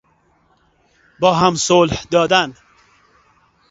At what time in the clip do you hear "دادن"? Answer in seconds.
2.11-2.53